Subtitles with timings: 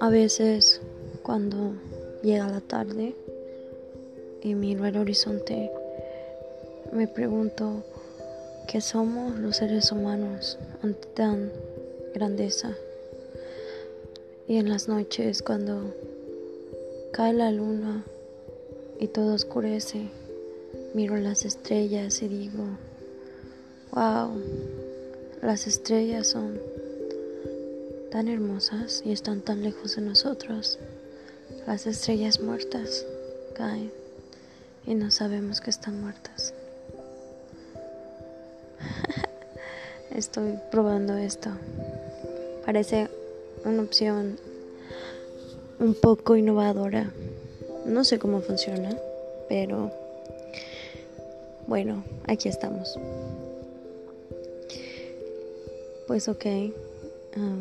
[0.00, 0.80] A veces
[1.22, 1.72] cuando
[2.22, 3.14] llega la tarde
[4.42, 5.70] y miro el horizonte,
[6.92, 7.84] me pregunto
[8.68, 11.52] qué somos los seres humanos ante tan
[12.14, 12.74] grandeza.
[14.46, 15.94] Y en las noches cuando
[17.12, 18.04] cae la luna
[18.98, 20.08] y todo oscurece,
[20.94, 22.64] miro las estrellas y digo,
[23.98, 24.30] wow,
[25.42, 26.60] las estrellas son
[28.12, 30.78] tan hermosas y están tan lejos de nosotros.
[31.66, 33.04] Las estrellas muertas
[33.56, 33.90] caen
[34.86, 36.54] y no sabemos que están muertas.
[40.14, 41.50] Estoy probando esto.
[42.64, 43.08] Parece
[43.64, 44.38] una opción
[45.80, 47.10] un poco innovadora.
[47.84, 48.96] No sé cómo funciona,
[49.48, 49.90] pero
[51.66, 52.96] bueno, aquí estamos.
[56.08, 56.46] Pues ok.
[57.36, 57.56] Ah,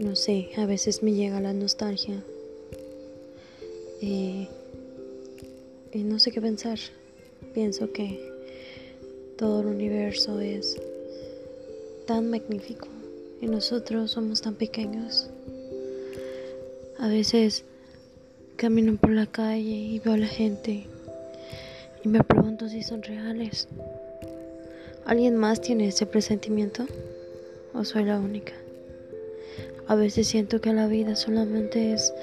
[0.00, 2.22] no sé, a veces me llega la nostalgia.
[4.00, 4.48] y
[5.94, 6.80] no sé qué pensar.
[7.54, 8.18] Pienso que
[9.38, 10.78] todo el universo es
[12.06, 12.88] tan magnífico
[13.40, 15.30] y nosotros somos tan pequeños.
[16.98, 17.62] A veces
[18.56, 20.86] camino por la calle y veo a la gente
[22.04, 23.68] y me pregunto si son reales.
[25.04, 26.86] ¿Alguien más tiene ese presentimiento?
[27.74, 28.52] ¿O soy la única?
[29.88, 32.14] A veces siento que la vida solamente es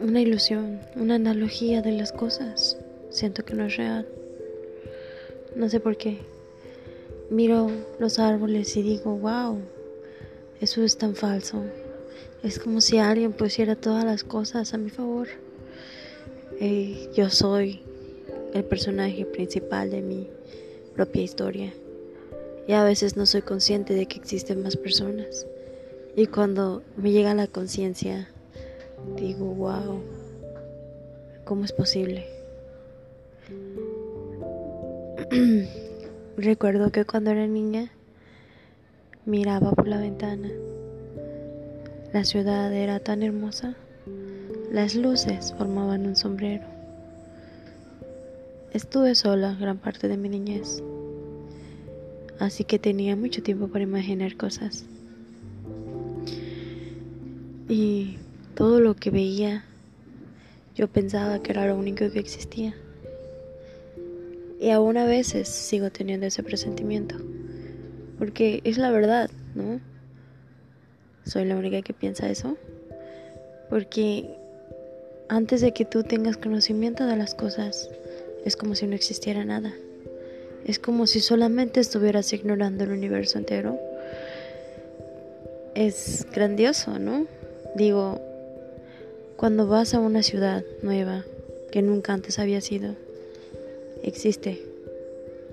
[0.00, 2.78] una ilusión, una analogía de las cosas.
[3.10, 4.08] Siento que no es real.
[5.54, 6.18] No sé por qué.
[7.28, 9.58] Miro los árboles y digo, wow,
[10.62, 11.64] eso es tan falso.
[12.42, 15.28] Es como si alguien pusiera todas las cosas a mi favor.
[16.60, 17.82] Eh, yo soy
[18.54, 20.37] el personaje principal de mi
[20.98, 21.72] propia historia.
[22.66, 25.46] Y a veces no soy consciente de que existen más personas.
[26.16, 28.28] Y cuando me llega la conciencia,
[29.14, 30.02] digo, wow,
[31.44, 32.26] ¿cómo es posible?
[36.36, 37.92] Recuerdo que cuando era niña
[39.24, 40.50] miraba por la ventana.
[42.12, 43.76] La ciudad era tan hermosa.
[44.72, 46.77] Las luces formaban un sombrero.
[48.72, 50.82] Estuve sola gran parte de mi niñez,
[52.38, 54.84] así que tenía mucho tiempo para imaginar cosas.
[57.66, 58.18] Y
[58.54, 59.64] todo lo que veía,
[60.74, 62.74] yo pensaba que era lo único que existía.
[64.60, 67.16] Y aún a veces sigo teniendo ese presentimiento.
[68.18, 69.80] Porque es la verdad, ¿no?
[71.24, 72.56] Soy la única que piensa eso.
[73.70, 74.28] Porque
[75.28, 77.90] antes de que tú tengas conocimiento de las cosas,
[78.44, 79.74] es como si no existiera nada.
[80.64, 83.78] Es como si solamente estuvieras ignorando el universo entero.
[85.74, 87.26] Es grandioso, ¿no?
[87.74, 88.20] Digo,
[89.36, 91.24] cuando vas a una ciudad nueva
[91.70, 92.96] que nunca antes había sido,
[94.02, 94.62] existe.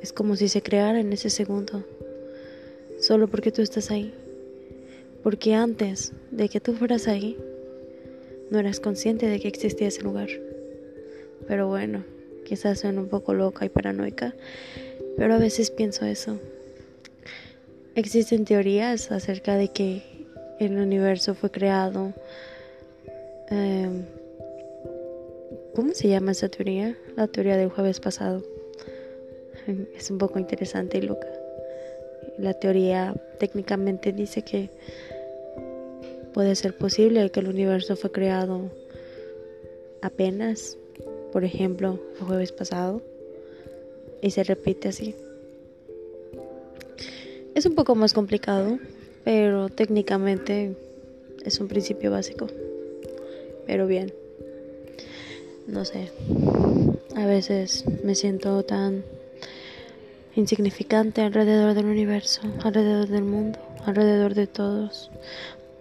[0.01, 1.83] Es como si se creara en ese segundo,
[2.99, 4.13] solo porque tú estás ahí.
[5.23, 7.37] Porque antes de que tú fueras ahí,
[8.49, 10.29] no eras consciente de que existía ese lugar.
[11.47, 12.03] Pero bueno,
[12.45, 14.33] quizás suene un poco loca y paranoica,
[15.17, 16.39] pero a veces pienso eso.
[17.95, 20.03] Existen teorías acerca de que
[20.59, 22.13] el universo fue creado.
[23.49, 24.05] Em,
[25.75, 26.95] ¿Cómo se llama esa teoría?
[27.17, 28.43] La teoría del jueves pasado.
[29.97, 31.27] Es un poco interesante y loca.
[32.37, 34.69] La teoría técnicamente dice que
[36.33, 38.69] puede ser posible que el universo fue creado
[40.01, 40.77] apenas,
[41.35, 43.01] por ejemplo, el jueves pasado,
[44.21, 45.15] y se repite así.
[47.53, 48.79] Es un poco más complicado,
[49.25, 50.77] pero técnicamente
[51.43, 52.47] es un principio básico.
[53.67, 54.13] Pero bien,
[55.67, 56.09] no sé,
[57.17, 59.03] a veces me siento tan
[60.37, 65.11] insignificante alrededor del universo, alrededor del mundo, alrededor de todos.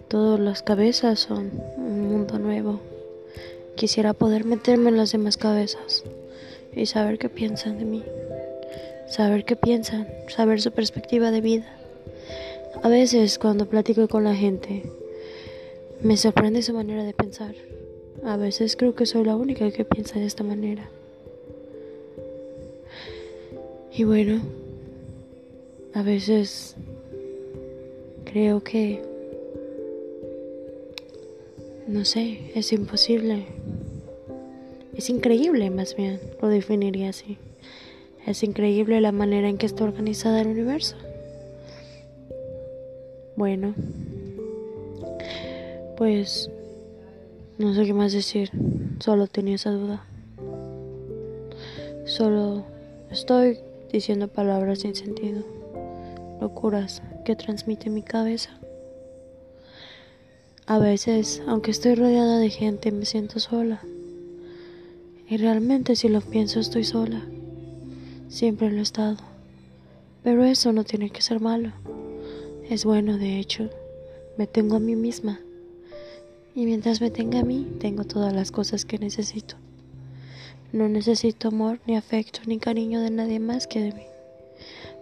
[0.09, 2.81] Todas las cabezas son un mundo nuevo.
[3.75, 6.03] Quisiera poder meterme en las demás cabezas
[6.73, 8.03] y saber qué piensan de mí,
[9.09, 11.77] saber qué piensan, saber su perspectiva de vida.
[12.83, 14.83] A veces cuando platico con la gente,
[16.01, 17.55] me sorprende su manera de pensar.
[18.23, 20.89] A veces creo que soy la única que piensa de esta manera.
[23.91, 24.41] Y bueno,
[25.93, 26.75] a veces
[28.25, 29.01] creo que,
[31.87, 33.54] no sé, es imposible.
[34.97, 37.37] Es increíble más bien, lo definiría así.
[38.25, 40.95] Es increíble la manera en que está organizada el universo.
[43.35, 43.75] Bueno,
[45.97, 46.49] pues
[47.57, 48.51] no sé qué más decir,
[48.99, 50.05] solo tenía esa duda.
[52.05, 52.63] Solo
[53.11, 53.59] estoy
[53.91, 55.43] diciendo palabras sin sentido,
[56.39, 58.51] locuras que transmite mi cabeza.
[60.67, 63.81] A veces, aunque estoy rodeada de gente, me siento sola.
[65.27, 67.23] Y realmente si lo pienso estoy sola.
[68.29, 69.17] Siempre lo he estado.
[70.23, 71.71] Pero eso no tiene que ser malo.
[72.69, 73.69] Es bueno, de hecho.
[74.37, 75.39] Me tengo a mí misma.
[76.53, 79.55] Y mientras me tenga a mí, tengo todas las cosas que necesito.
[80.71, 84.03] No necesito amor, ni afecto, ni cariño de nadie más que de mí.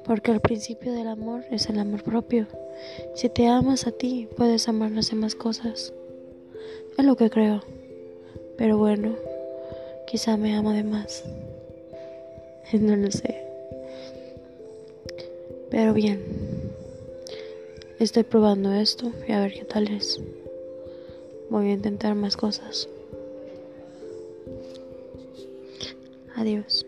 [0.06, 2.48] Porque el principio del amor es el amor propio.
[3.16, 5.94] Si te amas a ti, puedes amar las demás cosas.
[6.98, 7.62] Es lo que creo.
[8.58, 9.16] Pero bueno,
[10.08, 11.24] quizá me amo de más.
[12.74, 13.44] No lo sé.
[15.70, 16.22] Pero bien.
[18.00, 20.20] Estoy probando esto y a ver qué tal es.
[21.50, 22.90] Voy a intentar más cosas.
[26.36, 26.83] Adiós.